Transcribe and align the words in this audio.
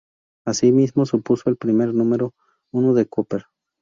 Asimismo, 0.47 1.05
supuso 1.05 1.47
el 1.51 1.57
primer 1.57 1.93
número 1.93 2.33
uno 2.71 2.95
de 2.95 3.05
Cooper. 3.05 3.45